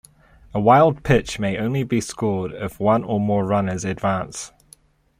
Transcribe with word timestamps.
A 0.51 0.59
wild 0.59 1.03
pitch 1.03 1.37
may 1.37 1.59
only 1.59 1.83
be 1.83 2.01
scored 2.01 2.53
if 2.53 2.79
one 2.79 3.03
or 3.03 3.19
more 3.19 3.45
runners 3.45 3.85
advance. 3.85 4.51